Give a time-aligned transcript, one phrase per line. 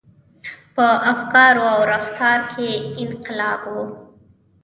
[0.75, 2.69] •په افکارو او رفتار کې
[3.03, 3.75] انقلاب و.